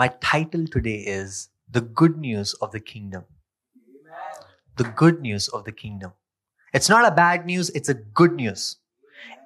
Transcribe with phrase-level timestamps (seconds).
[0.00, 3.24] My title today is The Good News of the Kingdom.
[4.78, 6.12] The good news of the kingdom.
[6.72, 8.78] It's not a bad news, it's a good news.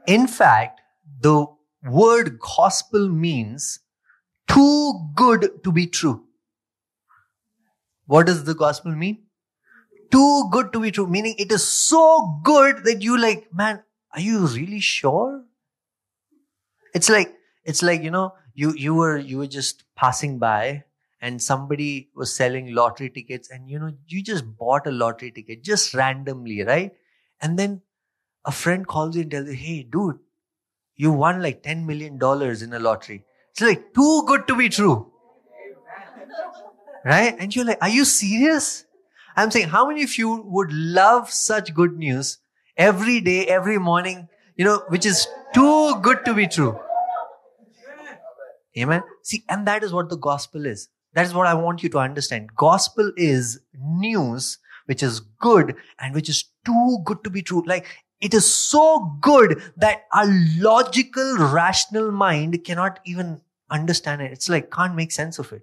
[0.07, 0.81] In fact,
[1.21, 1.47] the
[1.83, 3.81] word gospel means
[4.47, 6.23] too good to be true.
[8.07, 9.25] What does the gospel mean?
[10.13, 13.83] Too good to be true, meaning it is so good that you like, man,
[14.13, 15.43] are you really sure?
[16.95, 17.35] It's like,
[17.65, 20.85] it's like, you know, you, you were, you were just passing by
[21.21, 25.63] and somebody was selling lottery tickets and, you know, you just bought a lottery ticket
[25.63, 26.93] just randomly, right?
[27.41, 27.83] And then
[28.45, 30.19] a friend calls you and tells you, Hey, dude,
[30.97, 33.25] you won like $10 million in a lottery.
[33.51, 35.11] It's like too good to be true.
[37.05, 37.37] Right?
[37.39, 38.85] And you're like, are you serious?
[39.37, 42.39] I'm saying, how many of you would love such good news
[42.77, 46.79] every day, every morning, you know, which is too good to be true?
[48.77, 49.03] Amen.
[49.23, 50.89] See, and that is what the gospel is.
[51.15, 52.51] That is what I want you to understand.
[52.57, 57.63] Gospel is news which is good and which is too good to be true.
[57.67, 57.87] Like
[58.21, 60.27] it is so good that our
[60.59, 63.41] logical, rational mind cannot even
[63.71, 64.33] understand it.
[64.33, 65.63] It's like can't make sense of it.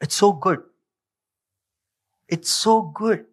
[0.00, 0.62] It's so good.
[2.28, 3.26] It's so good.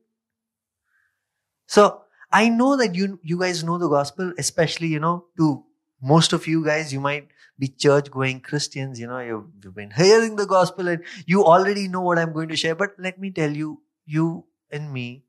[1.67, 5.63] So I know that you you guys know the gospel, especially you know to
[6.01, 7.27] most of you guys, you might
[7.59, 8.99] be church going Christians.
[8.99, 12.49] You know you've, you've been hearing the gospel and you already know what I'm going
[12.49, 12.75] to share.
[12.75, 15.23] But let me tell you, you and me,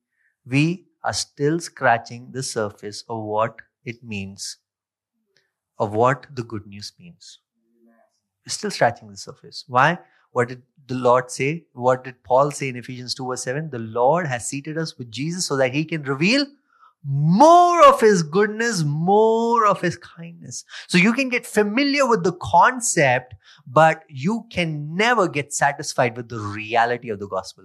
[0.46, 4.58] we are still scratching the surface of what it means,
[5.78, 7.38] of what the good news means.
[8.46, 9.64] We're still scratching the surface.
[9.68, 9.98] Why?
[10.32, 11.66] What did the Lord say?
[11.74, 13.70] What did Paul say in Ephesians 2 verse 7?
[13.70, 16.46] The Lord has seated us with Jesus so that he can reveal
[17.04, 20.64] more of his goodness, more of his kindness.
[20.86, 23.34] So you can get familiar with the concept,
[23.66, 27.64] but you can never get satisfied with the reality of the gospel.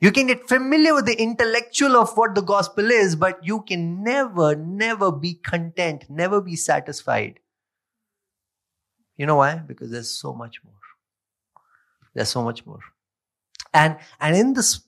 [0.00, 4.02] You can get familiar with the intellectual of what the gospel is, but you can
[4.02, 7.38] never, never be content, never be satisfied.
[9.18, 9.56] You know why?
[9.56, 10.72] Because there's so much more.
[12.14, 12.80] There's so much more.
[13.74, 14.80] And, and in this,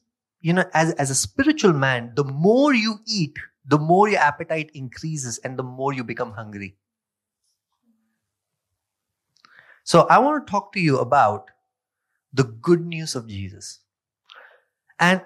[0.42, 4.70] you know, as, as a spiritual man, the more you eat, the more your appetite
[4.74, 6.76] increases and the more you become hungry.
[9.84, 11.50] So I want to talk to you about
[12.32, 13.80] the good news of Jesus.
[14.98, 15.22] And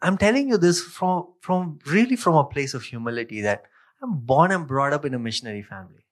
[0.00, 3.64] I'm telling you this from, from really from a place of humility that
[4.02, 6.06] I'm born and brought up in a missionary family.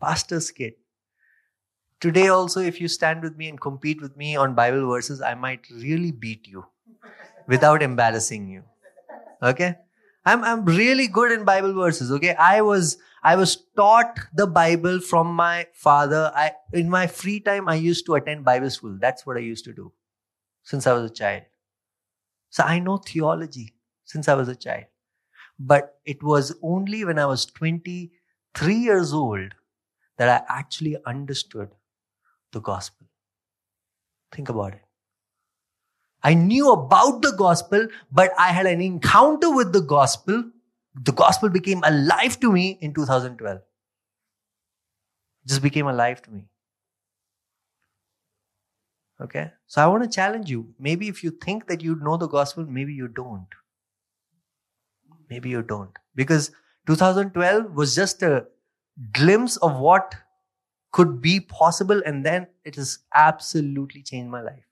[0.00, 0.74] Pastor's kid.
[2.00, 5.34] Today also, if you stand with me and compete with me on Bible verses, I
[5.34, 6.64] might really beat you
[7.46, 8.62] without embarrassing you.
[9.42, 9.76] Okay?
[10.24, 12.12] I'm, I'm really good in Bible verses.
[12.12, 12.34] Okay.
[12.34, 16.30] I was, I was taught the Bible from my father.
[16.34, 18.96] I, in my free time, I used to attend Bible school.
[19.00, 19.92] That's what I used to do
[20.62, 21.42] since I was a child.
[22.50, 23.74] So I know theology
[24.04, 24.84] since I was a child.
[25.58, 29.54] But it was only when I was 23 years old
[30.18, 31.70] that I actually understood
[32.52, 33.06] the gospel.
[34.32, 34.81] Think about it.
[36.22, 40.44] I knew about the gospel, but I had an encounter with the gospel.
[40.94, 43.56] The gospel became alive to me in 2012.
[43.56, 43.62] It
[45.48, 46.44] just became alive to me.
[49.20, 49.50] Okay.
[49.66, 50.74] So I want to challenge you.
[50.78, 53.46] Maybe if you think that you know the gospel, maybe you don't.
[55.28, 55.96] Maybe you don't.
[56.14, 56.50] Because
[56.86, 58.46] 2012 was just a
[59.12, 60.14] glimpse of what
[60.92, 62.02] could be possible.
[62.04, 64.64] And then it has absolutely changed my life.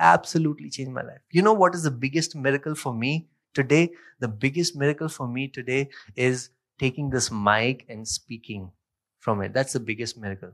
[0.00, 1.20] Absolutely changed my life.
[1.30, 3.90] You know what is the biggest miracle for me today?
[4.18, 8.72] The biggest miracle for me today is taking this mic and speaking
[9.20, 9.52] from it.
[9.52, 10.52] That's the biggest miracle.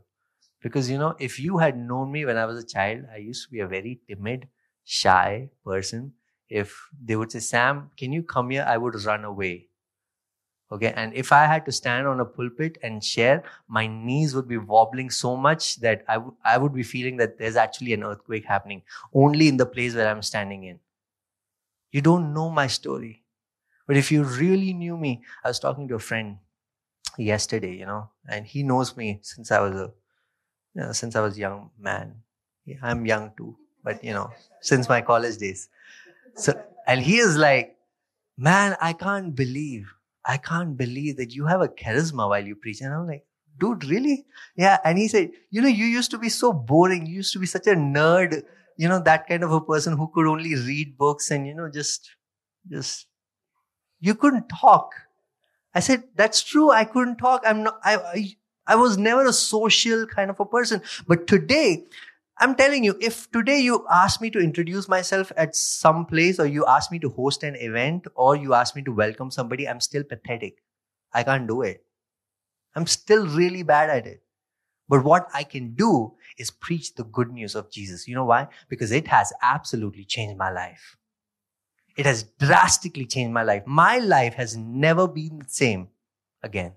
[0.63, 3.45] Because, you know, if you had known me when I was a child, I used
[3.47, 4.49] to be a very timid,
[4.85, 6.15] shy person.
[6.49, 8.65] If they would say, Sam, can you come here?
[8.69, 9.69] I would run away.
[10.73, 10.93] Okay.
[10.97, 14.59] And if I had to stand on a pulpit and share, my knees would be
[14.59, 18.45] wobbling so much that I would, I would be feeling that there's actually an earthquake
[18.45, 18.83] happening
[19.15, 20.81] only in the place where I'm standing in.
[21.93, 23.23] You don't know my story.
[23.87, 26.39] But if you really knew me, I was talking to a friend
[27.17, 29.93] yesterday, you know, and he knows me since I was a
[30.75, 32.17] you know, since I was young man.
[32.67, 34.31] Yeah, I'm young too, but you know,
[34.61, 35.69] since my college days.
[36.35, 36.53] So,
[36.87, 37.77] and he is like,
[38.37, 39.93] man, I can't believe,
[40.27, 42.81] I can't believe that you have a charisma while you preach.
[42.81, 43.25] And I'm like,
[43.59, 44.25] dude, really?
[44.57, 44.79] Yeah.
[44.85, 47.07] And he said, you know, you used to be so boring.
[47.07, 48.43] You used to be such a nerd,
[48.77, 51.71] you know, that kind of a person who could only read books and, you know,
[51.71, 52.11] just,
[52.71, 53.07] just,
[54.01, 54.93] you couldn't talk.
[55.75, 56.71] I said, that's true.
[56.71, 57.43] I couldn't talk.
[57.47, 58.37] I'm not, I, I
[58.67, 60.83] I was never a social kind of a person.
[61.07, 61.85] But today,
[62.39, 66.47] I'm telling you, if today you ask me to introduce myself at some place or
[66.47, 69.81] you ask me to host an event or you ask me to welcome somebody, I'm
[69.81, 70.63] still pathetic.
[71.15, 71.83] I can't do it.
[72.75, 74.23] I'm still really bad at it.
[74.87, 78.07] But what I can do is preach the good news of Jesus.
[78.07, 78.49] You know why?
[78.69, 80.97] Because it has absolutely changed my life.
[81.97, 83.63] It has drastically changed my life.
[83.67, 85.89] My life has never been the same
[86.43, 86.75] again.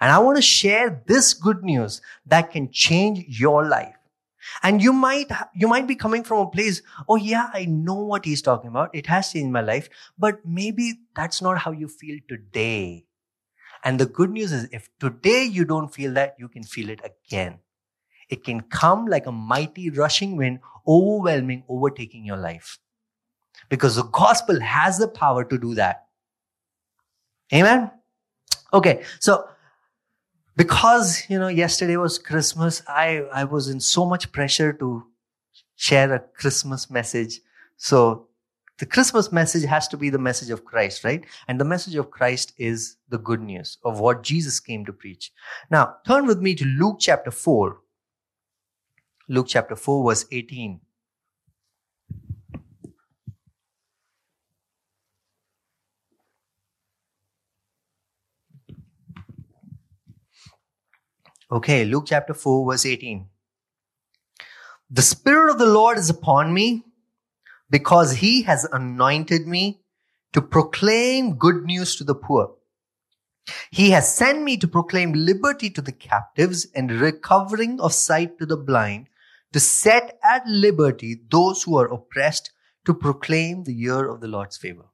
[0.00, 3.96] And I want to share this good news that can change your life.
[4.62, 8.24] And you might, you might be coming from a place, oh yeah, I know what
[8.24, 8.94] he's talking about.
[8.94, 9.88] It has changed my life,
[10.18, 13.06] but maybe that's not how you feel today.
[13.84, 17.00] And the good news is if today you don't feel that, you can feel it
[17.04, 17.58] again.
[18.28, 22.78] It can come like a mighty rushing wind, overwhelming, overtaking your life.
[23.68, 26.06] Because the gospel has the power to do that.
[27.52, 27.90] Amen?
[28.72, 29.48] Okay, so
[30.56, 35.04] because you know yesterday was christmas i i was in so much pressure to
[35.76, 37.40] share a christmas message.
[37.76, 38.28] So
[38.78, 41.24] the christmas message has to be the message of christ right?
[41.48, 45.32] And the message of christ is the good news of what jesus came to preach.
[45.70, 47.78] Now turn with me to luke chapter 4
[49.28, 50.80] luke chapter 4 verse 18
[61.50, 63.26] Okay, Luke chapter 4, verse 18.
[64.90, 66.84] The Spirit of the Lord is upon me
[67.68, 69.80] because he has anointed me
[70.32, 72.54] to proclaim good news to the poor.
[73.70, 78.46] He has sent me to proclaim liberty to the captives and recovering of sight to
[78.46, 79.08] the blind,
[79.52, 82.52] to set at liberty those who are oppressed,
[82.86, 84.84] to proclaim the year of the Lord's favor.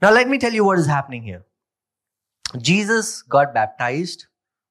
[0.00, 1.44] Now, let me tell you what is happening here.
[2.58, 4.26] Jesus got baptized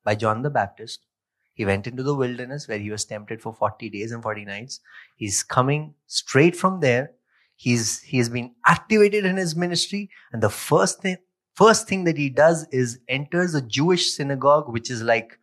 [0.05, 1.05] by John the Baptist.
[1.53, 4.81] He went into the wilderness where he was tempted for 40 days and 40 nights.
[5.15, 7.11] He's coming straight from there.
[7.55, 10.09] He's, he has been activated in his ministry.
[10.33, 11.17] And the first thing,
[11.55, 15.39] first thing that he does is enters a Jewish synagogue, which is like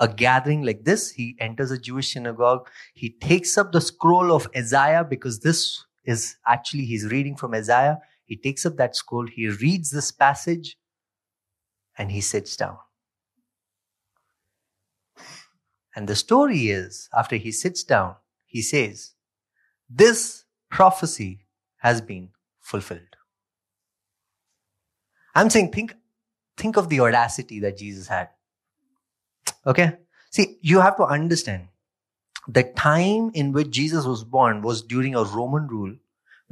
[0.00, 1.12] a gathering like this.
[1.12, 2.68] He enters a Jewish synagogue.
[2.94, 7.98] He takes up the scroll of Isaiah because this is actually, he's reading from Isaiah.
[8.24, 9.28] He takes up that scroll.
[9.28, 10.76] He reads this passage
[11.96, 12.78] and he sits down.
[15.96, 19.12] And the story is, after he sits down, he says,
[19.88, 21.46] This prophecy
[21.78, 22.30] has been
[22.60, 23.16] fulfilled.
[25.34, 25.94] I'm saying, think,
[26.56, 28.30] think of the audacity that Jesus had.
[29.66, 29.92] Okay?
[30.30, 31.68] See, you have to understand
[32.48, 35.96] the time in which Jesus was born was during a Roman rule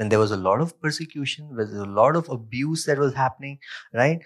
[0.02, 3.14] when there was a lot of persecution, there was a lot of abuse that was
[3.14, 3.60] happening,
[3.94, 4.18] right?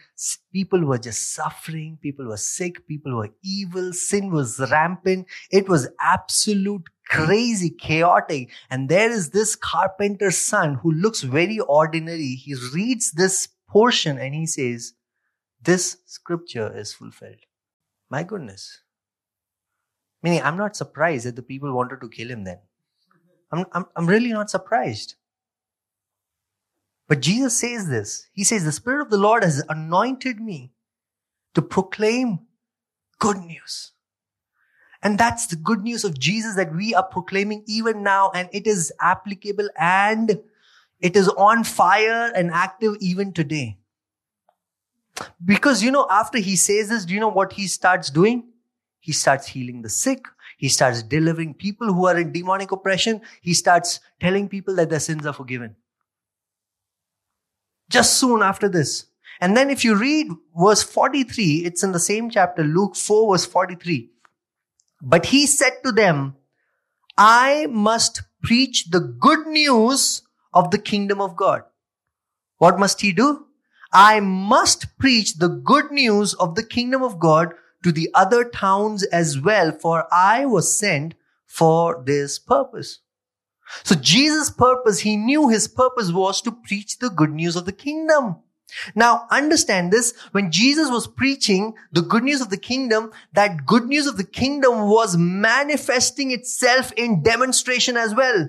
[0.51, 5.27] People were just suffering, people were sick, people were evil, sin was rampant.
[5.51, 8.53] It was absolute crazy, chaotic.
[8.71, 12.37] And there is this carpenter's son who looks very ordinary.
[12.37, 14.95] He reads this portion and he says,
[15.63, 17.45] This scripture is fulfilled.
[18.09, 18.81] My goodness.
[20.23, 22.61] Meaning, I'm not surprised that the people wanted to kill him then.
[23.53, 25.17] I'm, I'm, I'm really not surprised.
[27.09, 28.27] But Jesus says this.
[28.33, 30.73] He says, the Spirit of the Lord has anointed me
[31.55, 32.41] to proclaim
[33.19, 33.93] good news.
[35.03, 38.31] And that's the good news of Jesus that we are proclaiming even now.
[38.35, 40.41] And it is applicable and
[41.01, 43.79] it is on fire and active even today.
[45.45, 48.49] Because, you know, after he says this, do you know what he starts doing?
[48.99, 50.25] He starts healing the sick.
[50.59, 53.21] He starts delivering people who are in demonic oppression.
[53.41, 55.77] He starts telling people that their sins are forgiven
[57.89, 59.07] just soon after this.
[59.41, 63.47] And then if you read verse 43, it's in the same chapter, Luke 4 verse
[63.47, 64.11] 43.
[65.03, 66.37] But he said to them,
[67.19, 70.23] I must preach the good news
[70.55, 71.63] of the kingdom of God.
[72.59, 73.47] What must he do?
[73.93, 79.05] I must preach the good news of the kingdom of God to the other towns
[79.05, 81.15] as well, for I was sent
[81.47, 83.01] for this purpose.
[83.83, 87.73] So Jesus' purpose, he knew his purpose was to preach the good news of the
[87.73, 88.37] kingdom.
[88.95, 93.87] Now understand this, when Jesus was preaching the good news of the kingdom, that good
[93.87, 98.49] news of the kingdom was manifesting itself in demonstration as well.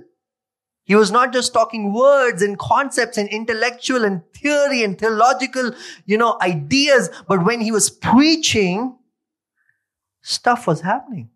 [0.86, 5.72] He was not just talking words and concepts and intellectual and theory and theological,
[6.06, 8.98] you know, ideas, but when he was preaching,
[10.22, 11.30] stuff was happening.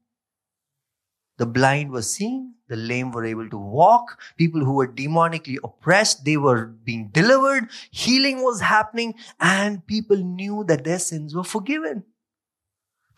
[1.38, 4.18] The blind were seeing, the lame were able to walk.
[4.38, 7.70] People who were demonically oppressed, they were being delivered.
[7.92, 12.06] Healing was happening and people knew that their sins were forgiven.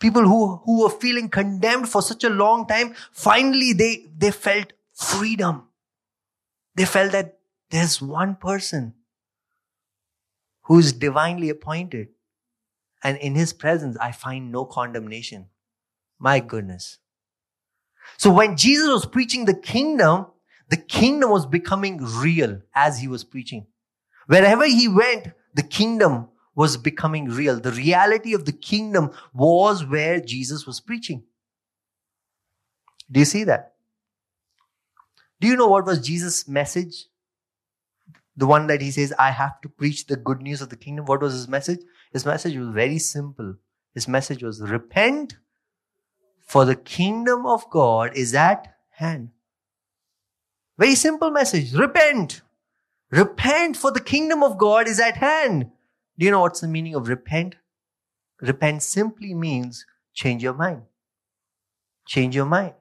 [0.00, 4.72] People who, who were feeling condemned for such a long time, finally they, they felt
[4.92, 5.68] freedom.
[6.74, 7.38] They felt that
[7.70, 8.94] there's one person
[10.62, 12.08] who is divinely appointed.
[13.04, 15.46] And in his presence, I find no condemnation.
[16.18, 16.98] My goodness.
[18.16, 20.26] So when Jesus was preaching the kingdom,
[20.70, 23.66] the kingdom was becoming real as he was preaching.
[24.26, 27.60] Wherever he went, the kingdom was becoming real.
[27.60, 31.24] The reality of the kingdom was where Jesus was preaching.
[33.10, 33.74] Do you see that?
[35.40, 37.06] Do you know what was Jesus' message?
[38.36, 41.04] The one that he says, I have to preach the good news of the kingdom.
[41.04, 41.80] What was his message?
[42.12, 43.56] His message was very simple.
[43.94, 45.36] His message was repent
[46.44, 49.30] for the kingdom of God is at hand.
[50.78, 51.72] Very simple message.
[51.72, 52.42] Repent.
[53.10, 55.70] Repent for the kingdom of God is at hand.
[56.18, 57.56] Do you know what's the meaning of repent?
[58.40, 60.82] Repent simply means change your mind.
[62.06, 62.74] Change your mind.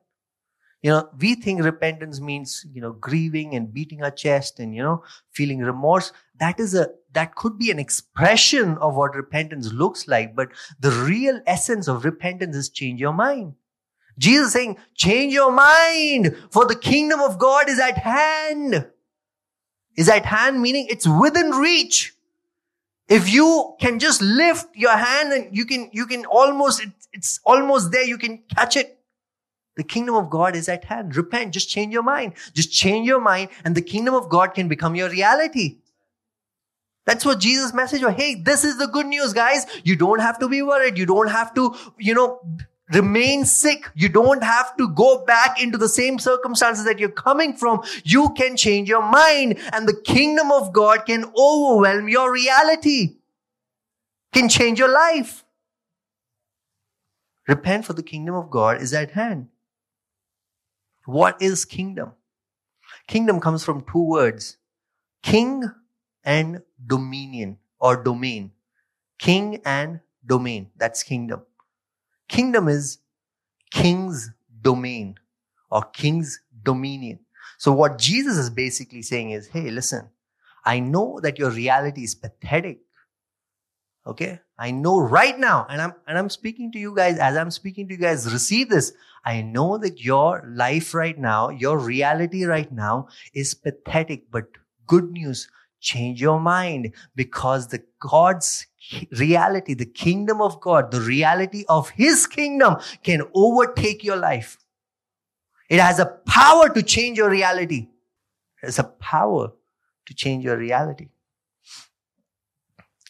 [0.83, 4.83] You know, we think repentance means, you know, grieving and beating our chest and, you
[4.83, 6.11] know, feeling remorse.
[6.39, 10.35] That is a, that could be an expression of what repentance looks like.
[10.35, 10.49] But
[10.81, 13.53] the real essence of repentance is change your mind.
[14.19, 18.85] Jesus saying, change your mind for the kingdom of God is at hand.
[19.95, 22.13] Is at hand meaning it's within reach.
[23.07, 27.93] If you can just lift your hand and you can, you can almost, it's almost
[27.93, 28.03] there.
[28.03, 28.99] You can catch it.
[29.75, 31.15] The kingdom of God is at hand.
[31.15, 31.53] Repent.
[31.53, 32.33] Just change your mind.
[32.53, 35.77] Just change your mind and the kingdom of God can become your reality.
[37.05, 38.13] That's what Jesus' message was.
[38.13, 39.65] Hey, this is the good news, guys.
[39.83, 40.97] You don't have to be worried.
[40.97, 42.39] You don't have to, you know,
[42.93, 43.89] remain sick.
[43.95, 47.83] You don't have to go back into the same circumstances that you're coming from.
[48.03, 53.17] You can change your mind and the kingdom of God can overwhelm your reality,
[54.31, 55.43] can change your life.
[57.47, 59.49] Repent for the kingdom of God is at hand.
[61.05, 62.13] What is kingdom?
[63.07, 64.57] Kingdom comes from two words
[65.23, 65.63] king
[66.23, 68.51] and dominion or domain.
[69.19, 70.71] King and domain.
[70.77, 71.43] That's kingdom.
[72.27, 72.99] Kingdom is
[73.71, 74.31] king's
[74.61, 75.15] domain
[75.71, 77.19] or king's dominion.
[77.57, 80.09] So what Jesus is basically saying is, hey, listen,
[80.65, 82.79] I know that your reality is pathetic.
[84.07, 84.39] Okay.
[84.57, 87.87] I know right now, and I'm, and I'm speaking to you guys as I'm speaking
[87.87, 88.93] to you guys, receive this.
[89.25, 94.45] I know that your life right now, your reality right now is pathetic, but
[94.85, 98.67] good news, change your mind because the God's
[99.17, 104.57] reality, the kingdom of God, the reality of his kingdom can overtake your life.
[105.69, 107.87] It has a power to change your reality.
[108.61, 109.51] It has a power
[110.05, 111.09] to change your reality.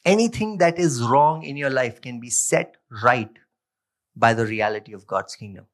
[0.05, 3.29] Anything that is wrong in your life can be set right
[4.15, 5.65] by the reality of God's kingdom.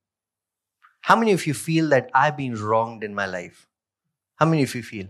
[1.02, 3.68] How many of you feel that I've been wronged in my life?
[4.36, 5.08] How many of you feel?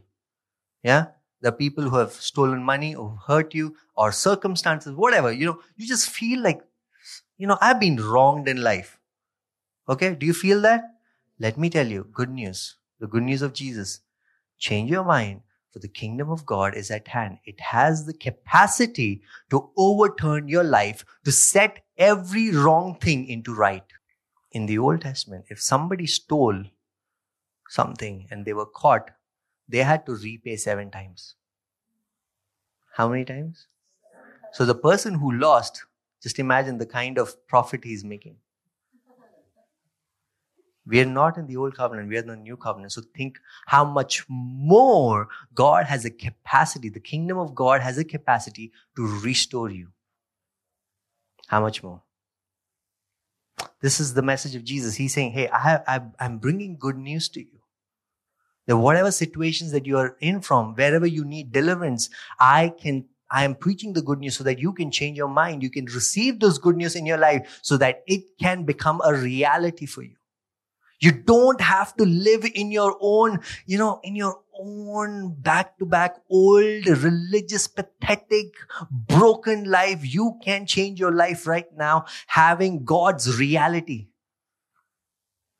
[0.84, 1.08] Yeah?
[1.42, 5.88] The people who have stolen money or hurt you or circumstances, whatever, you know, you
[5.88, 6.62] just feel like,
[7.38, 9.00] you know, I've been wronged in life.
[9.88, 10.16] Okay?
[10.16, 10.84] Do you feel that?
[11.40, 12.76] Let me tell you, good news.
[13.00, 14.02] The good news of Jesus.
[14.58, 15.42] Change your mind
[15.80, 17.38] for the kingdom of God is at hand.
[17.46, 23.84] It has the capacity to overturn your life, to set every wrong thing into right.
[24.52, 26.64] In the Old Testament, if somebody stole
[27.70, 29.12] something and they were caught,
[29.68, 31.36] they had to repay seven times.
[32.96, 33.68] How many times?
[34.52, 35.86] So the person who lost,
[36.22, 38.38] just imagine the kind of profit he's making.
[40.90, 42.92] We are not in the old covenant, we are in the new covenant.
[42.92, 48.04] So think how much more God has a capacity, the kingdom of God has a
[48.04, 49.90] capacity to restore you.
[51.48, 52.02] How much more?
[53.82, 54.96] This is the message of Jesus.
[54.96, 57.60] He's saying, Hey, I have, I, I'm bringing good news to you.
[58.66, 63.44] That whatever situations that you are in from, wherever you need deliverance, I can I
[63.44, 65.62] am preaching the good news so that you can change your mind.
[65.62, 69.14] You can receive those good news in your life so that it can become a
[69.14, 70.16] reality for you.
[71.00, 75.86] You don't have to live in your own, you know, in your own back to
[75.86, 78.54] back old religious pathetic
[78.92, 80.02] broken life.
[80.04, 84.08] You can change your life right now having God's reality.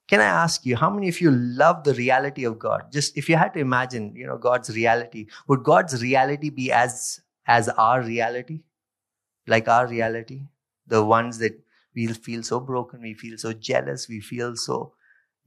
[0.10, 2.92] Can I ask you, how many of you love the reality of God?
[2.92, 7.22] Just if you had to imagine, you know, God's reality, would God's reality be as,
[7.46, 8.64] as our reality?
[9.48, 10.42] Like our reality?
[10.88, 11.62] The ones that
[11.96, 14.94] we feel so broken, we feel so jealous, we feel so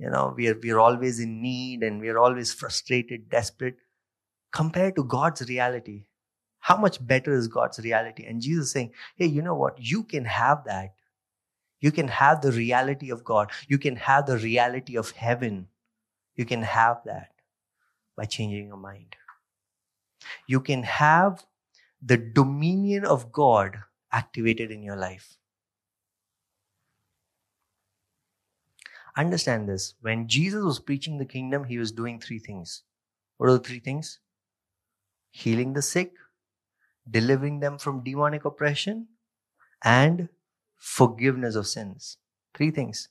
[0.02, 3.76] you know, we are, we are always in need and we are always frustrated, desperate.
[4.50, 6.06] Compared to God's reality,
[6.58, 8.24] how much better is God's reality?
[8.26, 9.76] And Jesus saying, hey, you know what?
[9.78, 10.94] You can have that.
[11.80, 13.52] You can have the reality of God.
[13.68, 15.68] You can have the reality of heaven.
[16.34, 17.30] You can have that
[18.16, 19.14] by changing your mind.
[20.48, 21.44] You can have
[22.04, 23.78] the dominion of God
[24.10, 25.38] activated in your life.
[29.16, 29.94] Understand this.
[30.00, 32.82] When Jesus was preaching the kingdom, he was doing three things.
[33.36, 34.20] What are the three things?
[35.30, 36.12] Healing the sick,
[37.10, 39.08] delivering them from demonic oppression,
[39.84, 40.28] and
[40.76, 42.18] forgiveness of sins.
[42.54, 43.08] Three things.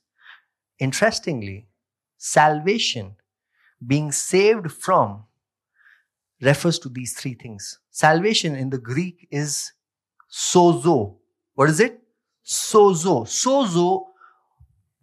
[0.78, 1.68] Interestingly,
[2.18, 3.16] salvation,
[3.86, 5.24] being saved from,
[6.40, 7.78] refers to these three things.
[7.90, 9.72] Salvation in the Greek is
[10.30, 11.16] sozo.
[11.54, 12.00] What is it?
[12.44, 13.24] Sozo.
[13.24, 14.06] Sozo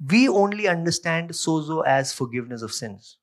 [0.05, 3.17] we only understand sozo as forgiveness of sins.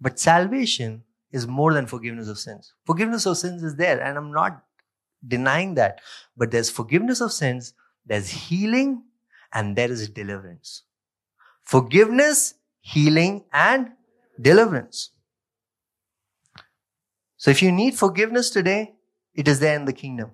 [0.00, 2.72] But salvation is more than forgiveness of sins.
[2.86, 4.62] Forgiveness of sins is there, and I'm not
[5.26, 6.00] denying that.
[6.36, 9.02] But there's forgiveness of sins, there's healing,
[9.52, 10.82] and there is deliverance.
[11.64, 13.90] Forgiveness, healing, and
[14.40, 15.10] deliverance.
[17.36, 18.94] So if you need forgiveness today,
[19.34, 20.32] it is there in the kingdom.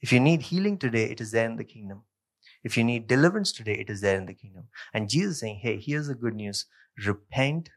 [0.00, 2.02] If you need healing today, it is there in the kingdom.
[2.64, 4.64] If you need deliverance today, it is there in the kingdom.
[4.92, 6.66] And Jesus saying, hey, here's the good news.
[7.06, 7.70] Repent,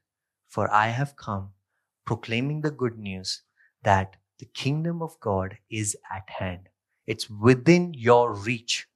[0.49, 1.49] for I have come
[2.05, 3.43] proclaiming the good news
[3.83, 6.69] that the kingdom of God is at hand.
[7.05, 8.87] It's within your reach.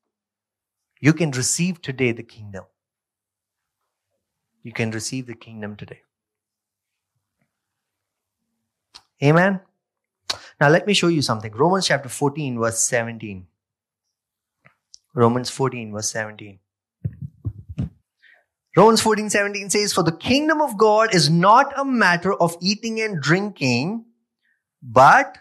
[1.00, 2.65] You can receive today the kingdom.
[4.63, 6.01] You can receive the kingdom today.
[9.24, 9.60] Amen.
[10.60, 11.54] Now let me show you something.
[11.54, 13.46] Romans chapter 14 verse 17.
[15.15, 16.60] Romans 14, verse 17.
[18.75, 23.00] Romans 14, 17 says, For the kingdom of God is not a matter of eating
[23.00, 24.03] and drinking,
[24.84, 25.38] but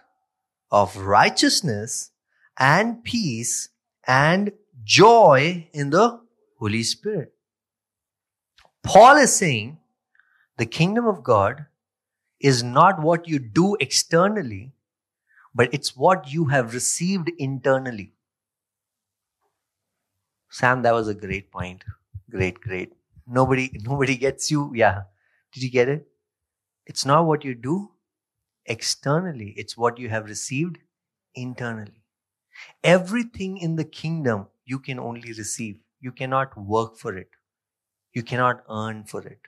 [0.70, 2.12] of righteousness
[2.56, 3.68] and peace
[4.06, 4.52] and
[4.84, 6.20] joy in the
[6.60, 7.32] Holy Spirit.
[8.84, 9.78] Paul is saying
[10.56, 11.66] the kingdom of God
[12.38, 14.72] is not what you do externally,
[15.52, 18.13] but it's what you have received internally.
[20.54, 21.82] Sam, that was a great point.
[22.30, 22.92] Great, great.
[23.26, 24.70] Nobody, nobody gets you.
[24.72, 25.02] Yeah.
[25.52, 26.06] Did you get it?
[26.86, 27.90] It's not what you do
[28.66, 29.52] externally.
[29.56, 30.78] It's what you have received
[31.34, 32.04] internally.
[32.84, 35.78] Everything in the kingdom you can only receive.
[36.00, 37.30] You cannot work for it.
[38.12, 39.40] You cannot earn for it.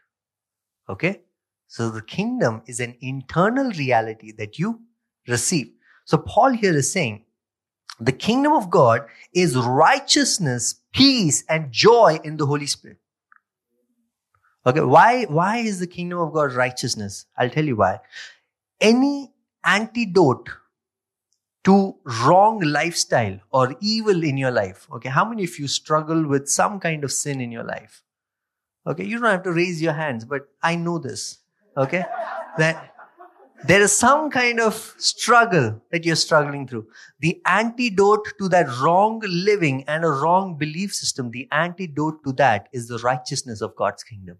[0.88, 1.20] Okay?
[1.68, 4.80] So the kingdom is an internal reality that you
[5.28, 5.68] receive.
[6.04, 7.25] So Paul here is saying
[8.00, 12.98] the kingdom of God is righteousness, peace, and joy in the Holy Spirit.
[14.66, 17.26] Okay, why, why is the kingdom of God righteousness?
[17.36, 18.00] I'll tell you why.
[18.80, 19.32] Any
[19.64, 20.48] antidote
[21.64, 24.86] to wrong lifestyle or evil in your life.
[24.92, 28.02] Okay, how many of you struggle with some kind of sin in your life?
[28.86, 31.38] Okay, you don't have to raise your hands, but I know this.
[31.76, 32.04] Okay,
[32.58, 32.94] that
[33.64, 36.86] there is some kind of struggle that you're struggling through.
[37.20, 42.68] The antidote to that wrong living and a wrong belief system, the antidote to that
[42.72, 44.38] is the righteousness of God's kingdom.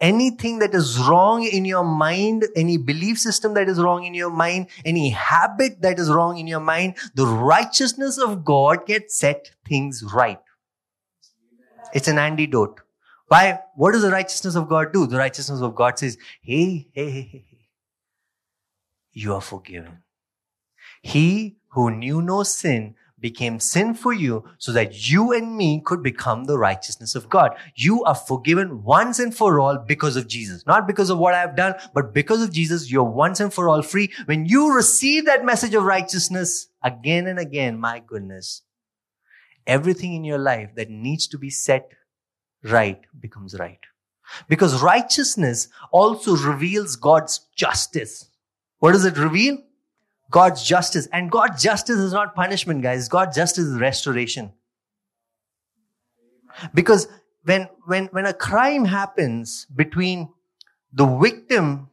[0.00, 4.30] Anything that is wrong in your mind, any belief system that is wrong in your
[4.30, 9.50] mind, any habit that is wrong in your mind, the righteousness of God gets set
[9.66, 10.38] things right.
[11.92, 12.80] It's an antidote.
[13.28, 13.60] Why?
[13.74, 15.06] What does the righteousness of God do?
[15.06, 17.55] The righteousness of God says, hey, hey, hey, hey,
[19.16, 20.02] you are forgiven.
[21.00, 26.02] He who knew no sin became sin for you so that you and me could
[26.02, 27.56] become the righteousness of God.
[27.74, 30.66] You are forgiven once and for all because of Jesus.
[30.66, 33.70] Not because of what I have done, but because of Jesus, you're once and for
[33.70, 34.12] all free.
[34.26, 38.62] When you receive that message of righteousness again and again, my goodness,
[39.66, 41.92] everything in your life that needs to be set
[42.62, 43.80] right becomes right.
[44.46, 48.28] Because righteousness also reveals God's justice.
[48.86, 49.58] What does it reveal?
[50.30, 51.08] God's justice.
[51.12, 53.08] And God's justice is not punishment, guys.
[53.08, 54.52] God's justice is restoration.
[56.72, 57.08] Because
[57.42, 60.28] when, when, when a crime happens between
[60.92, 61.90] the victim,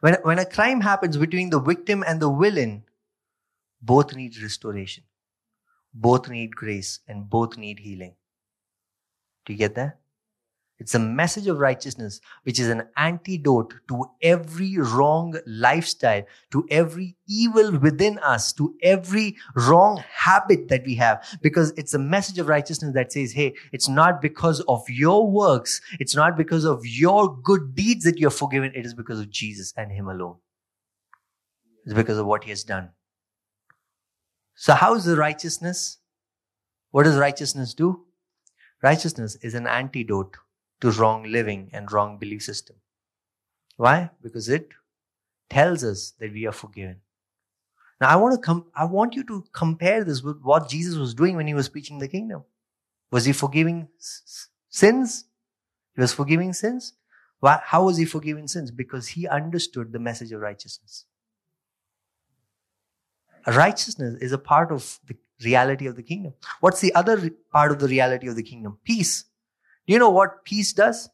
[0.00, 2.84] when, when a crime happens between the victim and the villain,
[3.82, 5.04] both need restoration.
[5.92, 8.14] Both need grace and both need healing.
[9.44, 9.98] Do you get that?
[10.80, 17.16] It's a message of righteousness, which is an antidote to every wrong lifestyle, to every
[17.28, 21.24] evil within us, to every wrong habit that we have.
[21.40, 25.80] Because it's a message of righteousness that says, hey, it's not because of your works.
[26.00, 28.72] It's not because of your good deeds that you're forgiven.
[28.74, 30.36] It is because of Jesus and Him alone.
[31.84, 32.90] It's because of what He has done.
[34.56, 35.98] So how is the righteousness?
[36.90, 38.06] What does righteousness do?
[38.82, 40.36] Righteousness is an antidote
[40.84, 42.76] to wrong living and wrong belief system.
[43.76, 44.10] Why?
[44.22, 44.68] Because it
[45.48, 47.00] tells us that we are forgiven.
[48.00, 51.14] Now I want to come, I want you to compare this with what Jesus was
[51.14, 52.44] doing when he was preaching the kingdom.
[53.10, 55.24] Was he forgiving s- sins?
[55.94, 56.92] He was forgiving sins.
[57.40, 58.70] Why, how was he forgiving sins?
[58.70, 61.06] Because he understood the message of righteousness.
[63.46, 66.34] Righteousness is a part of the reality of the kingdom.
[66.60, 68.78] What's the other part of the reality of the kingdom?
[68.84, 69.24] Peace.
[69.86, 71.10] Do you know what peace does?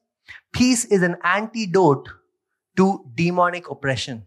[0.52, 2.08] Peace is an antidote
[2.76, 4.26] to demonic oppression.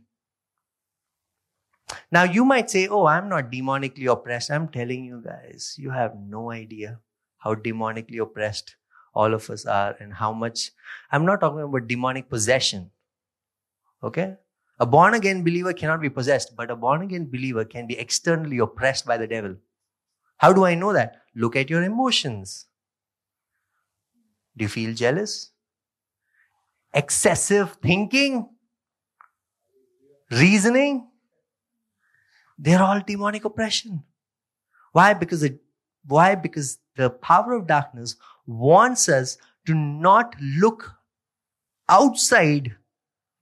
[2.12, 4.52] Now you might say, Oh, I'm not demonically oppressed.
[4.52, 7.00] I'm telling you guys, you have no idea
[7.38, 8.76] how demonically oppressed
[9.14, 10.72] all of us are and how much.
[11.12, 12.92] I'm not talking about demonic possession.
[14.02, 14.36] Okay?
[14.80, 18.58] A born again believer cannot be possessed, but a born again believer can be externally
[18.58, 19.56] oppressed by the devil.
[20.38, 21.22] How do I know that?
[21.36, 22.66] Look at your emotions.
[24.56, 25.52] Do you feel jealous?
[26.94, 28.50] Excessive thinking?
[30.32, 31.08] Reasoning?
[32.58, 34.04] They're all demonic oppression.
[34.92, 35.14] Why?
[35.14, 35.60] Because it,
[36.06, 36.36] why?
[36.36, 40.94] Because the power of darkness wants us to not look
[41.90, 42.76] outside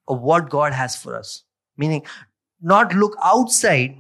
[0.08, 1.44] of what God has for us.
[1.78, 2.06] Meaning,
[2.62, 3.98] not look outside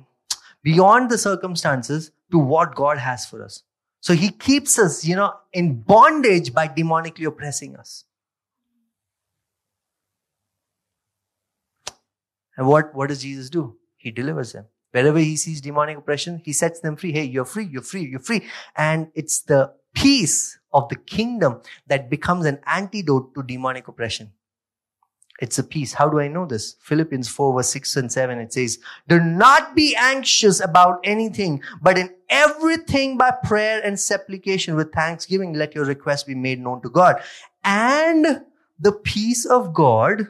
[0.63, 3.63] beyond the circumstances to what God has for us.
[4.02, 8.04] So he keeps us, you know, in bondage by demonically oppressing us.
[12.58, 13.78] And what, what does Jesus do?
[13.96, 14.66] He delivers them.
[14.92, 17.14] Wherever he sees demonic oppression, he sets them free.
[17.14, 18.44] Hey, you're free, you're free, you're free.
[18.76, 24.34] And it's the peace of the kingdom that becomes an antidote to demonic oppression.
[25.41, 25.91] It's a peace.
[25.91, 26.75] How do I know this?
[26.82, 28.77] Philippians 4 verse 6 and 7, it says,
[29.08, 35.54] do not be anxious about anything, but in everything by prayer and supplication with thanksgiving,
[35.54, 37.21] let your requests be made known to God.
[37.63, 38.43] And
[38.80, 40.27] the peace of God,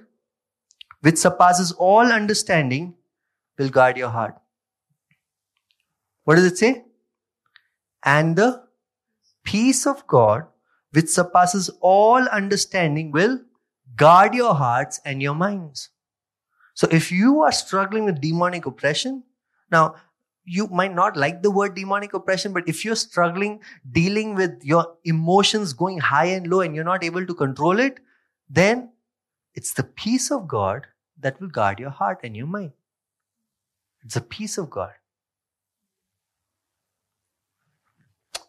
[1.01, 2.95] which surpasses all understanding,
[3.59, 4.35] will guard your heart.
[6.23, 6.85] What does it say?
[8.05, 8.63] And the
[9.43, 10.45] peace of God,
[10.93, 13.41] which surpasses all understanding, will
[14.01, 15.89] guard your hearts and your minds.
[16.73, 19.23] So if you are struggling with demonic oppression,
[19.71, 19.95] now
[20.43, 23.59] you might not like the word demonic oppression, but if you're struggling
[23.91, 27.99] dealing with your emotions going high and low and you're not able to control it,
[28.49, 28.89] then
[29.53, 30.87] it's the peace of God
[31.19, 32.71] that will guard your heart and your mind.
[34.03, 34.93] It's the peace of God.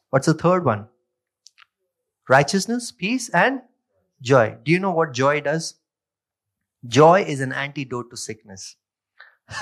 [0.09, 0.88] What's the third one?
[2.29, 3.61] Righteousness, peace, and
[4.23, 4.57] joy.
[4.65, 5.75] Do you know what joy does?
[6.87, 8.77] Joy is an antidote to sickness.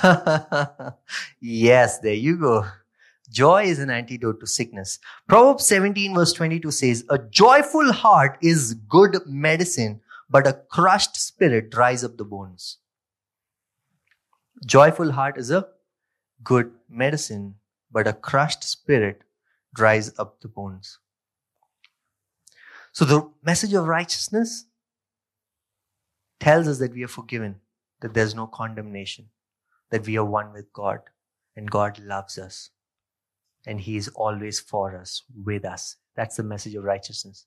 [1.40, 2.66] yes, there you go.
[3.30, 4.98] Joy is an antidote to sickness.
[5.28, 11.70] Proverbs 17 verse 22 says, A joyful heart is good medicine, but a crushed spirit
[11.70, 12.78] dries up the bones.
[14.66, 15.68] Joyful heart is a
[16.42, 17.54] good medicine,
[17.90, 19.22] but a crushed spirit
[19.74, 20.98] dries up the bones.
[22.92, 24.66] So the message of righteousness
[26.40, 27.60] tells us that we are forgiven,
[28.00, 29.26] that there's no condemnation,
[29.90, 31.00] that we are one with God,
[31.56, 32.70] and God loves us,
[33.66, 35.96] and He is always for us, with us.
[36.16, 37.46] That's the message of righteousness.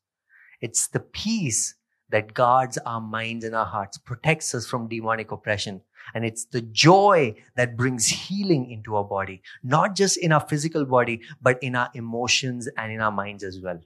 [0.62, 1.76] It's the peace
[2.10, 5.82] that guards our minds and our hearts, protects us from demonic oppression.
[6.14, 10.86] And it's the joy that brings healing into our body, not just in our physical
[10.86, 13.80] body, but in our emotions and in our minds as well.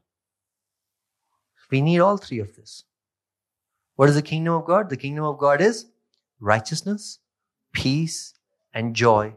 [1.70, 2.84] We need all three of this.
[3.96, 4.90] What is the kingdom of God?
[4.90, 5.88] The kingdom of God is
[6.40, 7.20] righteousness,
[7.74, 8.34] peace,
[8.74, 9.36] and joy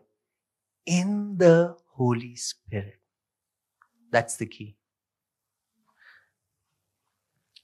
[0.87, 3.01] in the Holy Spirit.
[4.11, 4.77] That's the key.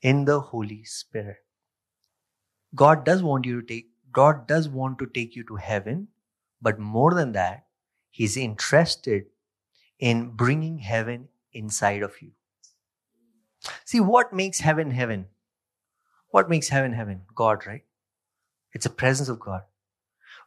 [0.03, 1.39] In the Holy Spirit.
[2.75, 6.09] God does want you to take, God does want to take you to heaven,
[6.61, 7.67] but more than that,
[8.11, 9.27] He's interested
[9.99, 12.31] in bringing heaven inside of you.
[13.85, 15.27] See, what makes heaven heaven?
[16.31, 17.23] What makes heaven heaven?
[17.35, 17.85] God, right?
[18.73, 19.63] It's a presence of God.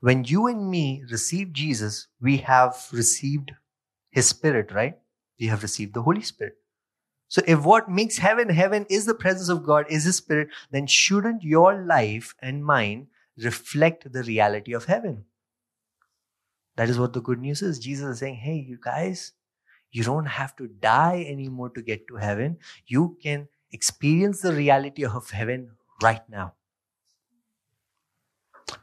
[0.02, 3.52] When you and me receive Jesus, we have received
[4.12, 4.98] His Spirit, right?
[5.40, 6.58] We have received the Holy Spirit.
[7.28, 10.88] So if what makes heaven heaven is the presence of God, is His Spirit, then
[10.88, 15.26] shouldn't your life and mine reflect the reality of heaven?
[16.76, 17.78] That is what the good news is.
[17.78, 19.34] Jesus is saying, hey, you guys,
[19.92, 22.58] you don't have to die anymore to get to heaven.
[22.88, 25.72] You can experience the reality of heaven
[26.02, 26.54] right now.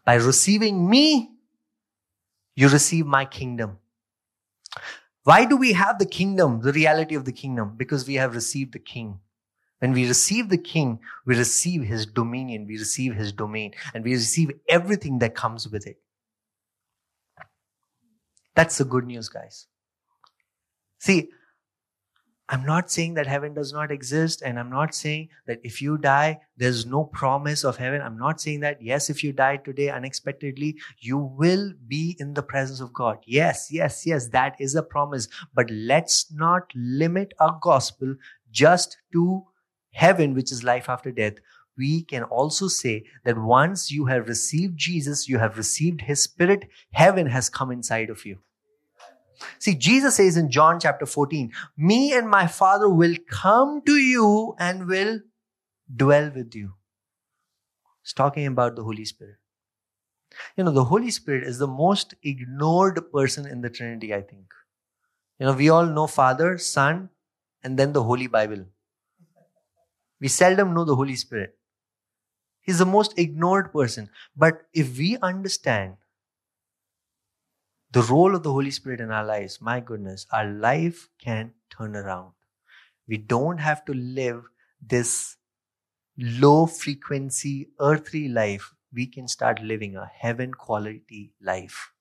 [0.05, 1.31] By receiving me,
[2.55, 3.79] you receive my kingdom.
[5.25, 7.75] Why do we have the kingdom, the reality of the kingdom?
[7.77, 9.21] Because we have received the king.
[9.81, 14.12] When we receive the king, we receive his dominion, we receive his domain, and we
[14.12, 15.99] receive everything that comes with it.
[18.55, 19.66] That's the good news, guys.
[20.99, 21.29] See,
[22.49, 25.99] I'm not saying that heaven does not exist, and I'm not saying that if you
[25.99, 28.01] die, there's no promise of heaven.
[28.01, 32.45] I'm not saying that, yes, if you die today unexpectedly, you will be in the
[32.45, 33.19] presence of God.
[33.27, 35.27] Yes, yes, yes, that is a promise.
[35.55, 38.15] But let's not limit our gospel
[38.53, 39.43] just to
[39.91, 41.35] heaven, which is life after death.
[41.77, 46.69] We can also say that once you have received Jesus, you have received His Spirit,
[46.93, 48.39] heaven has come inside of you.
[49.59, 54.55] See, Jesus says in John chapter 14, me and my Father will come to you
[54.59, 55.20] and will
[55.94, 56.75] dwell with you.
[58.03, 59.37] He's talking about the Holy Spirit.
[60.57, 64.53] You know, the Holy Spirit is the most ignored person in the Trinity, I think.
[65.38, 67.11] You know, we all know Father, Son,
[67.62, 68.64] and then the Holy Bible.
[70.20, 71.57] We seldom know the Holy Spirit.
[72.61, 74.11] He's the most ignored person.
[74.37, 75.96] But if we understand
[77.92, 81.96] the role of the Holy Spirit in our lives, my goodness, our life can turn
[81.96, 82.33] around.
[83.09, 84.44] We don't have to live
[84.81, 85.37] this
[86.18, 88.75] low frequency earthly life.
[88.92, 91.92] We can start living a heaven quality life.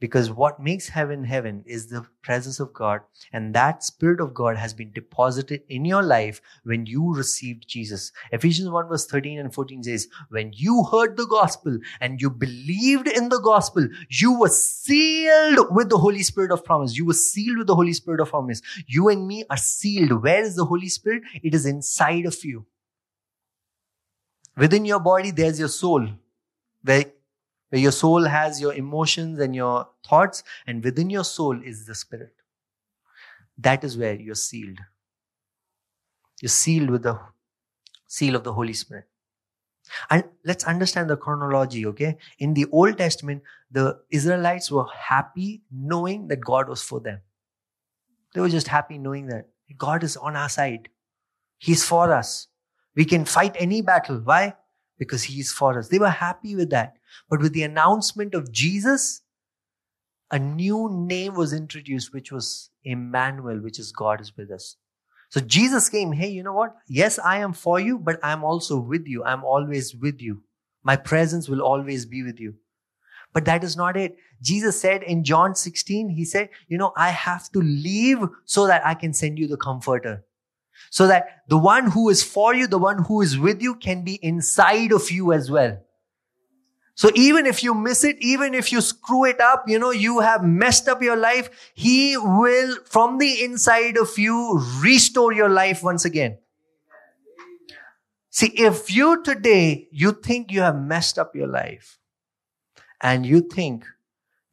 [0.00, 3.00] Because what makes heaven heaven is the presence of God.
[3.32, 8.12] And that Spirit of God has been deposited in your life when you received Jesus.
[8.32, 13.08] Ephesians 1 verse 13 and 14 says, When you heard the gospel and you believed
[13.08, 16.96] in the gospel, you were sealed with the Holy Spirit of promise.
[16.96, 18.62] You were sealed with the Holy Spirit of promise.
[18.86, 20.22] You and me are sealed.
[20.22, 21.22] Where is the Holy Spirit?
[21.42, 22.66] It is inside of you.
[24.56, 26.08] Within your body, there's your soul.
[26.82, 27.06] Where
[27.78, 32.34] your soul has your emotions and your thoughts, and within your soul is the spirit.
[33.58, 34.78] That is where you're sealed.
[36.40, 37.18] You're sealed with the
[38.06, 39.06] seal of the Holy Spirit.
[40.10, 42.16] And let's understand the chronology, okay?
[42.38, 47.20] In the Old Testament, the Israelites were happy knowing that God was for them.
[48.34, 50.88] They were just happy knowing that God is on our side.
[51.58, 52.48] He's for us.
[52.96, 54.18] We can fight any battle.
[54.18, 54.54] Why?
[54.98, 55.88] Because He is for us.
[55.88, 56.96] They were happy with that.
[57.28, 59.22] But with the announcement of Jesus,
[60.30, 64.76] a new name was introduced, which was Emmanuel, which is God is with us.
[65.30, 66.76] So Jesus came, hey, you know what?
[66.88, 69.24] Yes, I am for you, but I'm also with you.
[69.24, 70.42] I'm always with you.
[70.84, 72.54] My presence will always be with you.
[73.32, 74.16] But that is not it.
[74.40, 78.86] Jesus said in John 16, he said, you know, I have to leave so that
[78.86, 80.24] I can send you the comforter.
[80.90, 84.04] So that the one who is for you, the one who is with you can
[84.04, 85.80] be inside of you as well.
[86.96, 90.20] So even if you miss it, even if you screw it up, you know, you
[90.20, 95.82] have messed up your life, He will, from the inside of you, restore your life
[95.82, 96.38] once again.
[98.30, 101.98] See, if you today, you think you have messed up your life
[103.00, 103.84] and you think,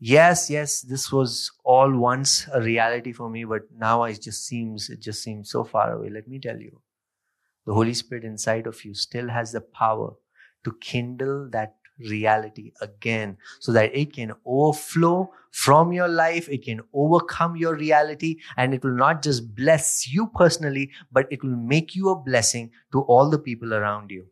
[0.01, 4.89] yes, yes, this was all once a reality for me, but now it just seems,
[4.89, 6.09] it just seems so far away.
[6.09, 6.81] Let me tell you,
[7.65, 10.13] the Holy Spirit inside of you still has the power
[10.65, 11.75] to kindle that
[12.09, 16.49] reality again so that it can overflow from your life.
[16.49, 21.43] It can overcome your reality and it will not just bless you personally, but it
[21.43, 24.27] will make you a blessing to all the people around you.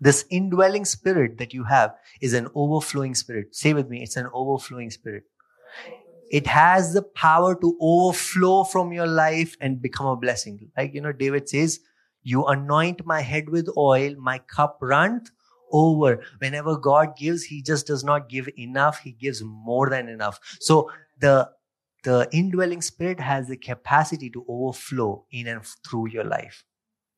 [0.00, 3.54] This indwelling spirit that you have is an overflowing spirit.
[3.54, 5.24] Say with me, it's an overflowing spirit.
[6.30, 10.70] It has the power to overflow from your life and become a blessing.
[10.76, 11.80] Like, you know, David says,
[12.22, 15.30] you anoint my head with oil, my cup runs
[15.72, 16.22] over.
[16.38, 20.38] Whenever God gives, He just does not give enough, He gives more than enough.
[20.60, 21.50] So the
[22.04, 26.64] the indwelling spirit has the capacity to overflow in and through your life.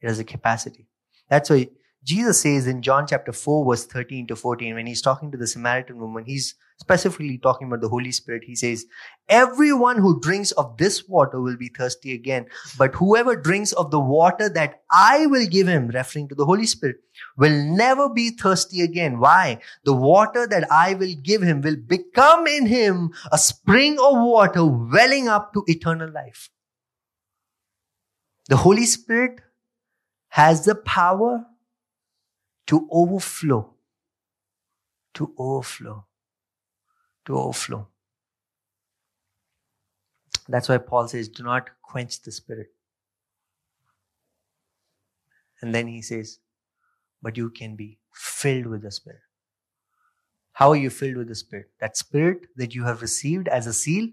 [0.00, 0.88] It has a capacity.
[1.28, 1.68] That's why
[2.02, 5.46] Jesus says in John chapter 4, verse 13 to 14, when he's talking to the
[5.46, 8.42] Samaritan woman, he's specifically talking about the Holy Spirit.
[8.46, 8.86] He says,
[9.28, 12.46] Everyone who drinks of this water will be thirsty again,
[12.78, 16.64] but whoever drinks of the water that I will give him, referring to the Holy
[16.64, 16.96] Spirit,
[17.36, 19.18] will never be thirsty again.
[19.18, 19.60] Why?
[19.84, 24.64] The water that I will give him will become in him a spring of water
[24.64, 26.48] welling up to eternal life.
[28.48, 29.42] The Holy Spirit
[30.30, 31.44] has the power
[32.70, 33.74] to overflow,
[35.12, 36.04] to overflow,
[37.26, 37.88] to overflow.
[40.48, 42.68] That's why Paul says, do not quench the spirit.
[45.60, 46.38] And then he says,
[47.20, 49.20] but you can be filled with the spirit.
[50.52, 51.70] How are you filled with the Spirit?
[51.80, 54.08] That Spirit that you have received as a seal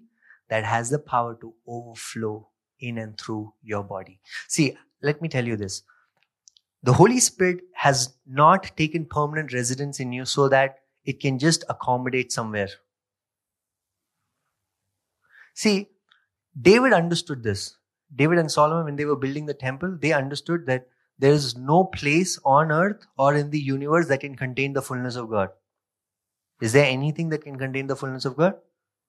[0.50, 2.48] that has the power to overflow
[2.80, 4.22] in and through your body.
[4.48, 5.84] See, let me tell you this.
[6.84, 11.63] The Holy Spirit has not taken permanent residence in you so that it can just
[11.70, 12.70] accommodate somewhere.
[15.54, 15.90] See,
[16.60, 17.78] David understood this.
[18.16, 20.88] David and Solomon, when they were building the temple, they understood that
[21.20, 25.16] there is no place on earth or in the universe that can contain the fullness
[25.16, 25.50] of God.
[26.62, 28.56] Is there anything that can contain the fullness of God?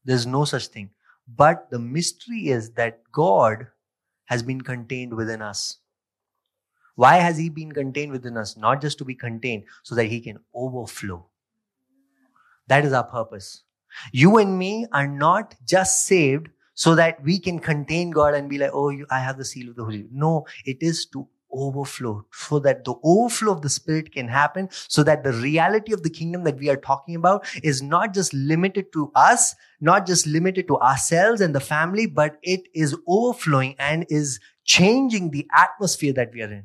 [0.05, 0.91] There's no such thing.
[1.27, 3.69] But the mystery is that God
[4.27, 5.79] has been contained within us.
[6.99, 8.57] Why has He been contained within us?
[8.57, 11.25] Not just to be contained, so that He can overflow.
[12.67, 13.63] That is our purpose.
[14.13, 18.59] You and me are not just saved so that we can contain God and be
[18.59, 20.09] like, oh, you, I have the seal of the Holy.
[20.11, 25.05] No, it is to overflow so that the overflow of the spirit can happen so
[25.05, 28.93] that the reality of the kingdom that we are talking about is not just limited
[28.93, 34.05] to us not just limited to ourselves and the family but it is overflowing and
[34.11, 36.65] is changing the atmosphere that we are in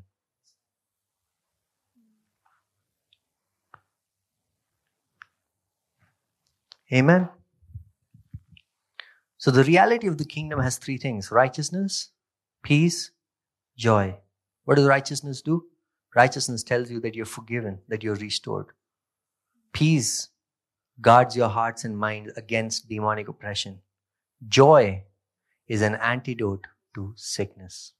[6.93, 7.29] amen
[9.37, 12.09] so the reality of the kingdom has three things righteousness
[12.63, 13.11] peace
[13.77, 14.15] joy
[14.65, 15.65] what does righteousness do?
[16.15, 18.67] Righteousness tells you that you're forgiven, that you're restored.
[19.73, 20.29] Peace
[21.01, 23.79] guards your hearts and minds against demonic oppression.
[24.47, 25.03] Joy
[25.67, 27.93] is an antidote to sickness.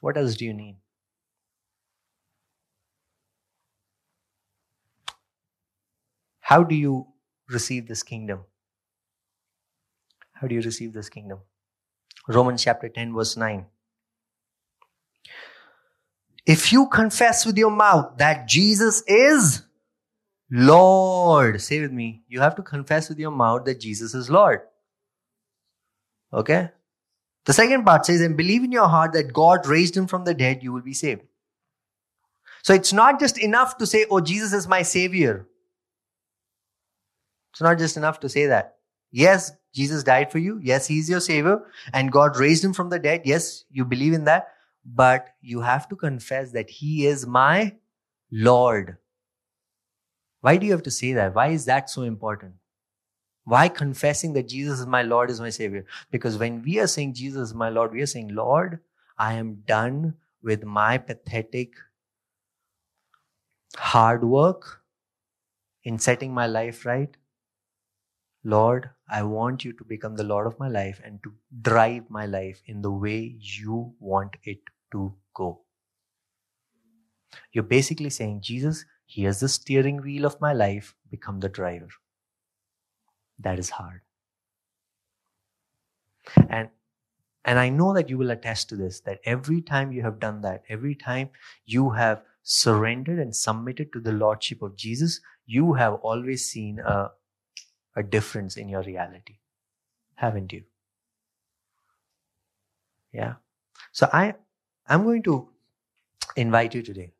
[0.00, 0.76] What else do you need?
[6.40, 7.06] How do you
[7.48, 8.40] receive this kingdom?
[10.32, 11.38] How do you receive this kingdom?
[12.28, 13.66] Romans chapter 10, verse 9.
[16.46, 19.62] If you confess with your mouth that Jesus is
[20.50, 24.60] Lord, say with me, you have to confess with your mouth that Jesus is Lord.
[26.32, 26.70] Okay?
[27.46, 30.34] The second part says, and believe in your heart that God raised him from the
[30.34, 31.22] dead, you will be saved.
[32.62, 35.46] So it's not just enough to say, oh, Jesus is my savior.
[37.54, 38.74] It's not just enough to say that.
[39.10, 40.60] Yes, Jesus died for you.
[40.62, 41.62] Yes, he's your savior.
[41.94, 43.22] And God raised him from the dead.
[43.24, 44.48] Yes, you believe in that
[44.84, 47.74] but you have to confess that He is my
[48.30, 48.98] Lord.
[50.40, 51.34] Why do you have to say that?
[51.34, 52.54] Why is that so important?
[53.44, 55.86] Why confessing that Jesus is my Lord is my Savior?
[56.10, 58.80] Because when we are saying Jesus is my Lord, we are saying, Lord,
[59.18, 61.74] I am done with my pathetic
[63.76, 64.82] hard work
[65.82, 67.16] in setting my life right.
[68.44, 72.26] Lord, I want you to become the Lord of my life and to drive my
[72.26, 74.58] life in the way you want it
[74.92, 75.62] to go.
[77.52, 81.88] You're basically saying, Jesus, here's the steering wheel of my life, become the driver.
[83.38, 84.02] That is hard.
[86.48, 86.68] And
[87.46, 90.40] and I know that you will attest to this that every time you have done
[90.42, 91.30] that, every time
[91.66, 97.10] you have surrendered and submitted to the Lordship of Jesus, you have always seen a,
[97.96, 99.38] a difference in your reality.
[100.16, 100.64] Haven't you?
[103.12, 103.34] Yeah.
[103.92, 104.34] So I,
[104.88, 105.48] I'm going to
[106.36, 107.12] invite you today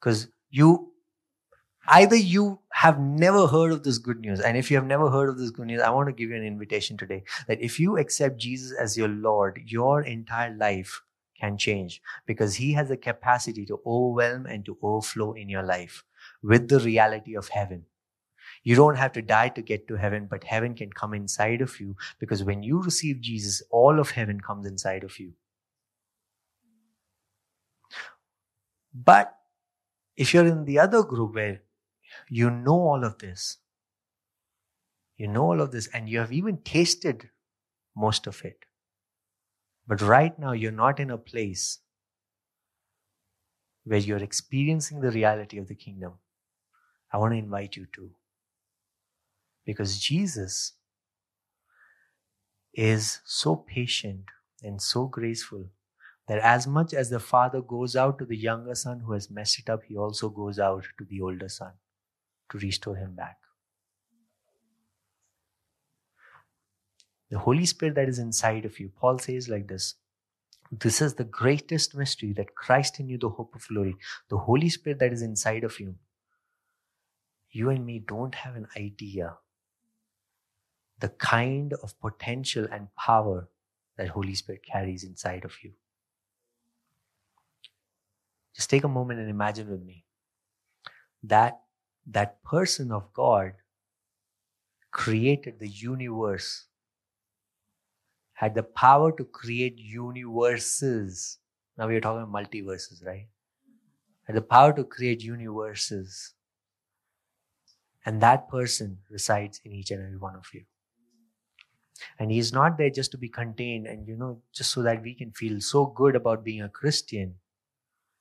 [0.00, 0.92] because you
[1.88, 5.28] either you have never heard of this good news and if you have never heard
[5.28, 7.96] of this good news i want to give you an invitation today that if you
[7.98, 11.02] accept jesus as your lord your entire life
[11.40, 16.04] can change because he has the capacity to overwhelm and to overflow in your life
[16.42, 17.84] with the reality of heaven
[18.64, 21.80] you don't have to die to get to heaven but heaven can come inside of
[21.80, 25.32] you because when you receive jesus all of heaven comes inside of you
[28.94, 29.34] But
[30.16, 31.62] if you're in the other group where
[32.28, 33.58] you know all of this,
[35.16, 37.30] you know all of this, and you have even tasted
[37.96, 38.64] most of it,
[39.86, 41.78] but right now you're not in a place
[43.84, 46.14] where you're experiencing the reality of the kingdom,
[47.12, 48.10] I want to invite you to.
[49.68, 50.72] Because Jesus
[52.72, 54.24] is so patient
[54.62, 55.66] and so graceful
[56.26, 59.58] that as much as the father goes out to the younger son who has messed
[59.58, 61.72] it up, he also goes out to the older son
[62.50, 63.36] to restore him back.
[67.30, 69.96] The Holy Spirit that is inside of you, Paul says like this
[70.72, 73.96] this is the greatest mystery that Christ in you, the hope of glory,
[74.30, 75.96] the Holy Spirit that is inside of you.
[77.50, 79.36] You and me don't have an idea
[81.00, 83.48] the kind of potential and power
[83.96, 85.72] that Holy Spirit carries inside of you.
[88.54, 90.04] Just take a moment and imagine with me
[91.22, 91.60] that
[92.06, 93.52] that person of God
[94.90, 96.66] created the universe,
[98.32, 101.38] had the power to create universes.
[101.76, 103.28] Now we are talking multiverses, right?
[104.24, 106.34] Had the power to create universes.
[108.04, 110.64] And that person resides in each and every one of you.
[112.18, 115.14] And he's not there just to be contained and, you know, just so that we
[115.14, 117.34] can feel so good about being a Christian.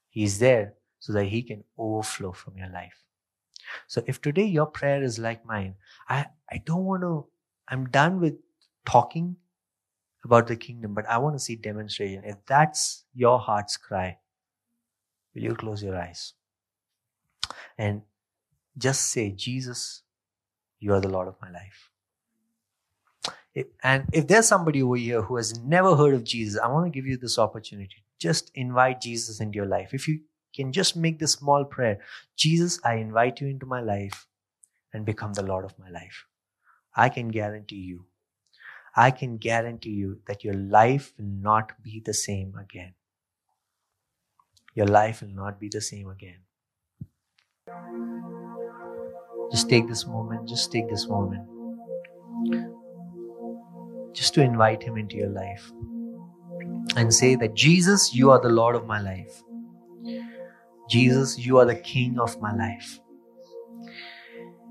[0.09, 3.03] He's there so that he can overflow from your life.
[3.88, 5.75] So if today your prayer is like mine,
[6.09, 7.25] I, I don't want to,
[7.67, 8.36] I'm done with
[8.86, 9.36] talking
[10.23, 12.23] about the kingdom, but I want to see demonstration.
[12.25, 14.17] If that's your heart's cry,
[15.36, 16.34] will you close your eyes
[17.78, 18.01] and
[18.78, 20.03] just say, Jesus,
[20.80, 21.91] you are the Lord of my life.
[23.84, 26.91] And if there's somebody over here who has never heard of Jesus, I want to
[26.91, 28.03] give you this opportunity.
[28.20, 29.93] Just invite Jesus into your life.
[29.93, 30.22] If you
[30.55, 31.99] can just make this small prayer
[32.36, 34.28] Jesus, I invite you into my life
[34.93, 36.26] and become the Lord of my life.
[36.95, 38.05] I can guarantee you,
[38.95, 42.93] I can guarantee you that your life will not be the same again.
[44.74, 46.39] Your life will not be the same again.
[49.51, 51.47] Just take this moment, just take this moment.
[54.18, 55.72] Just to invite Him into your life
[56.95, 59.43] and say that Jesus, you are the Lord of my life.
[60.89, 62.99] Jesus, you are the King of my life.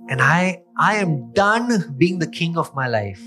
[0.09, 3.22] And I, I am done being the King of my life.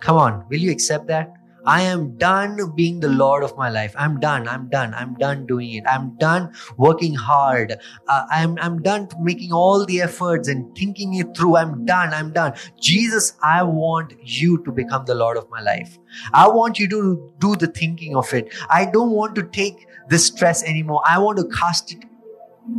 [0.00, 1.32] Come on, will you accept that?
[1.64, 3.94] I am done being the Lord of my life.
[3.98, 4.48] I'm done.
[4.48, 4.94] I'm done.
[4.94, 5.84] I'm done doing it.
[5.86, 7.76] I'm done working hard.
[8.08, 11.56] Uh, I'm, I'm done making all the efforts and thinking it through.
[11.56, 12.14] I'm done.
[12.14, 12.54] I'm done.
[12.80, 15.98] Jesus, I want you to become the Lord of my life.
[16.32, 18.52] I want you to do the thinking of it.
[18.68, 21.02] I don't want to take this stress anymore.
[21.06, 22.04] I want to cast it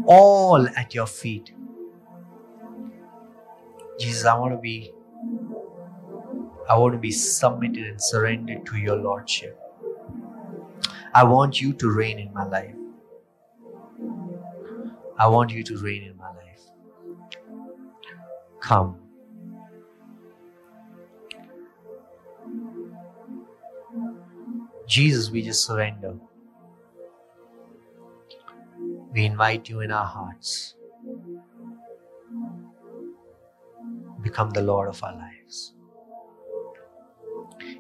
[0.05, 1.53] all at your feet.
[3.99, 4.91] Jesus, I want to be
[6.69, 9.59] I want to be submitted and surrendered to your Lordship.
[11.13, 12.75] I want you to reign in my life.
[15.17, 16.61] I want you to reign in my life.
[18.61, 18.97] Come.
[24.87, 26.15] Jesus, we just surrender.
[29.13, 30.75] We invite you in our hearts.
[34.21, 35.30] Become the Lord of our lives.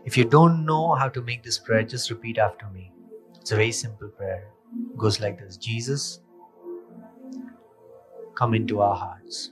[0.05, 2.91] If you don't know how to make this prayer, just repeat after me.
[3.39, 4.47] It's a very simple prayer.
[4.91, 6.21] It goes like this Jesus,
[8.35, 9.51] come into our hearts.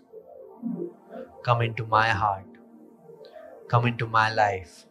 [1.44, 2.46] Come into my heart.
[3.70, 4.86] Come into my life.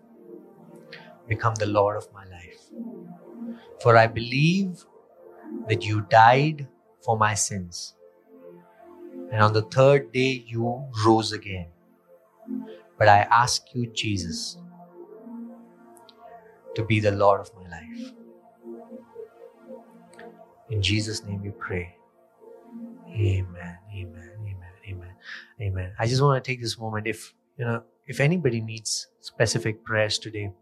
[1.28, 2.60] Become the Lord of my life.
[3.82, 4.84] For I believe
[5.68, 6.66] that you died
[7.04, 7.94] for my sins.
[9.32, 11.68] And on the third day, you rose again.
[12.98, 14.58] But I ask you, Jesus,
[16.74, 18.12] to be the Lord of my life.
[20.70, 21.94] In Jesus' name we pray.
[23.08, 23.78] Amen.
[23.94, 24.30] Amen.
[24.42, 24.72] Amen.
[24.88, 25.14] Amen.
[25.60, 25.92] Amen.
[25.98, 27.06] I just want to take this moment.
[27.06, 30.52] If you know, if anybody needs specific prayers today,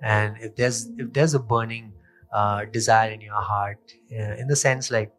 [0.00, 1.92] and if there's if there's a burning
[2.32, 3.78] uh, desire in your heart,
[4.12, 5.12] uh, in the sense like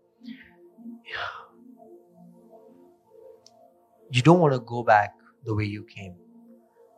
[4.12, 5.14] you don't want to go back
[5.46, 6.16] the way you came,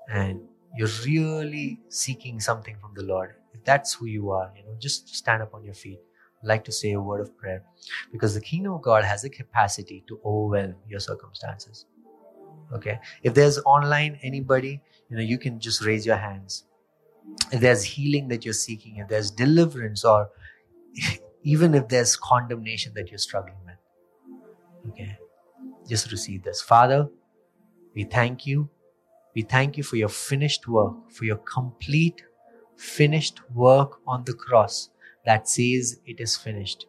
[0.10, 0.42] and
[0.76, 5.14] you're really seeking something from the Lord, if that's who you are, you know, just
[5.16, 6.00] stand up on your feet.
[6.42, 7.64] I'd like to say a word of prayer
[8.12, 11.86] because the kingdom of God has the capacity to overwhelm your circumstances.
[12.74, 13.00] Okay.
[13.22, 16.66] If there's online anybody, you know, you can just raise your hands.
[17.52, 20.30] If there's healing that you're seeking, if there's deliverance, or
[21.44, 25.18] even if there's condemnation that you're struggling with, okay,
[25.88, 26.62] just receive this.
[26.62, 27.08] Father,
[27.94, 28.70] we thank you
[29.36, 32.24] we thank you for your finished work, for your complete
[32.76, 34.90] finished work on the cross
[35.26, 36.88] that says it is finished.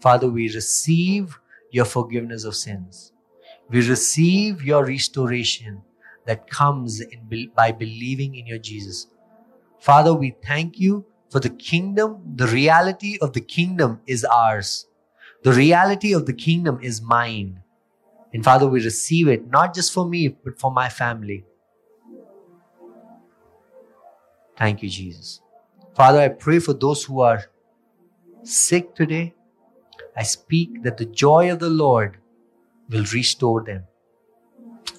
[0.00, 1.38] Father, we receive
[1.70, 3.12] your forgiveness of sins.
[3.70, 5.82] We receive your restoration
[6.26, 9.06] that comes in, by believing in your Jesus.
[9.78, 12.20] Father, we thank you for the kingdom.
[12.36, 14.86] The reality of the kingdom is ours.
[15.42, 17.62] The reality of the kingdom is mine.
[18.32, 21.44] And Father, we receive it not just for me, but for my family.
[24.60, 25.40] Thank you, Jesus.
[25.96, 27.46] Father, I pray for those who are
[28.44, 29.34] sick today.
[30.16, 32.18] I speak that the joy of the Lord
[32.90, 33.84] will restore them.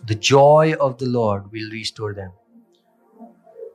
[0.07, 2.31] The joy of the Lord will restore them.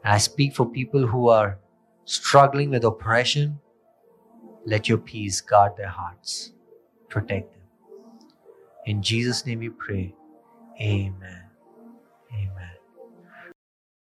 [0.04, 1.58] And I speak for people who are
[2.04, 3.60] struggling with oppression.
[4.64, 6.52] Let your peace guard their hearts,
[7.08, 7.62] protect them.
[8.86, 10.14] In Jesus' name we pray.
[10.80, 11.45] Amen.